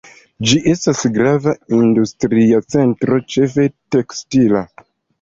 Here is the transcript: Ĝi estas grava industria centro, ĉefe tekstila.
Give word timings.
Ĝi 0.51 0.55
estas 0.71 1.01
grava 1.17 1.53
industria 1.81 2.65
centro, 2.77 3.23
ĉefe 3.37 3.71
tekstila. 3.97 4.69